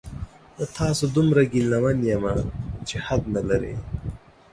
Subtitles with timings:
[0.57, 2.33] د تاسو دومره ګیله من یمه
[2.87, 3.73] چې حد نلري